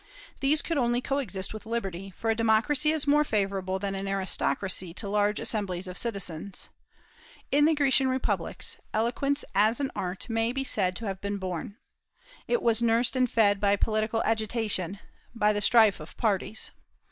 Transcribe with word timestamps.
These 0.39 0.63
could 0.63 0.79
only 0.79 0.99
coexist 0.99 1.53
with 1.53 1.67
liberty; 1.67 2.09
for 2.09 2.31
a 2.31 2.35
democracy 2.35 2.89
is 2.89 3.05
more 3.05 3.23
favorable 3.23 3.77
than 3.77 3.93
an 3.93 4.07
aristocracy 4.07 4.95
to 4.95 5.07
large 5.07 5.39
assemblies 5.39 5.87
of 5.87 5.95
citizens. 5.95 6.69
In 7.51 7.65
the 7.65 7.75
Grecian 7.75 8.07
republics 8.07 8.77
eloquence 8.95 9.45
as 9.53 9.79
an 9.79 9.91
art 9.95 10.27
may 10.27 10.53
be 10.53 10.63
said 10.63 10.95
to 10.95 11.05
have 11.05 11.21
been 11.21 11.37
born. 11.37 11.77
It 12.47 12.63
was 12.63 12.81
nursed 12.81 13.15
and 13.15 13.29
fed 13.29 13.59
by 13.59 13.75
political 13.75 14.23
agitation, 14.23 14.97
by 15.35 15.53
the 15.53 15.61
strife 15.61 15.99
of 15.99 16.17
parties. 16.17 16.71